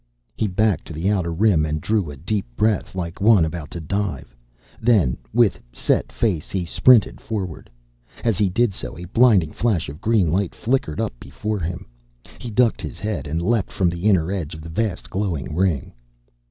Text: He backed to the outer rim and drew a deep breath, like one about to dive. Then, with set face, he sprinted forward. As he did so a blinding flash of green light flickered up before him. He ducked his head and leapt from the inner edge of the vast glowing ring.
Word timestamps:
He 0.35 0.47
backed 0.47 0.85
to 0.85 0.93
the 0.93 1.11
outer 1.11 1.31
rim 1.31 1.63
and 1.63 1.79
drew 1.79 2.09
a 2.09 2.17
deep 2.17 2.47
breath, 2.55 2.95
like 2.95 3.21
one 3.21 3.45
about 3.45 3.69
to 3.69 3.79
dive. 3.79 4.35
Then, 4.81 5.15
with 5.31 5.59
set 5.71 6.11
face, 6.11 6.49
he 6.49 6.65
sprinted 6.65 7.21
forward. 7.21 7.69
As 8.23 8.39
he 8.39 8.49
did 8.49 8.73
so 8.73 8.97
a 8.97 9.05
blinding 9.05 9.51
flash 9.51 9.89
of 9.89 10.01
green 10.01 10.31
light 10.31 10.55
flickered 10.55 10.99
up 10.99 11.13
before 11.19 11.59
him. 11.59 11.85
He 12.39 12.49
ducked 12.49 12.81
his 12.81 12.97
head 12.99 13.27
and 13.27 13.43
leapt 13.43 13.71
from 13.71 13.89
the 13.91 14.09
inner 14.09 14.31
edge 14.31 14.55
of 14.55 14.61
the 14.63 14.69
vast 14.69 15.07
glowing 15.07 15.55
ring. 15.55 15.93